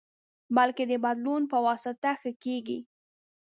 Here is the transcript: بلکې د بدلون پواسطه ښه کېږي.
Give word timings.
بلکې 0.55 0.83
د 0.87 0.93
بدلون 1.03 1.41
پواسطه 1.51 2.11
ښه 2.21 2.31
کېږي. 2.43 2.79